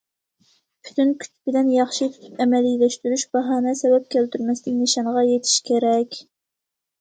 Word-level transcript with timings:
پۈتۈن 0.87 1.09
كۈچ 1.23 1.29
بىلەن 1.49 1.67
ياخشى 1.73 2.07
تۇتۇپ 2.15 2.41
ئەمەلىيلەشتۈرۈش، 2.45 3.27
باھانە 3.37 3.75
سەۋەب 3.83 4.09
كەلتۈرمەستىن 4.17 4.81
نىشانغا 4.81 5.27
يېتىش 5.29 5.55
كېرەك. 5.71 6.19